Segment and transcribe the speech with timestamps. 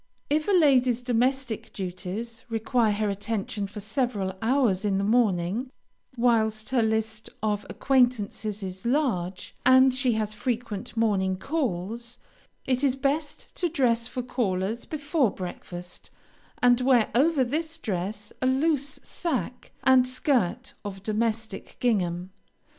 [0.31, 5.69] If a lady's domestic duties require her attention for several hours in the morning,
[6.17, 12.17] whilst her list of acquaintances is large, and she has frequent morning calls,
[12.65, 16.09] it is best to dress for callers before breakfast,
[16.63, 22.31] and wear over this dress a loose sack and skirt of domestic gingham.